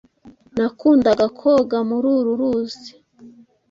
Nakundaga 0.55 1.25
koga 1.37 1.77
muri 1.89 2.07
uru 2.17 2.31
ruzi. 2.39 2.91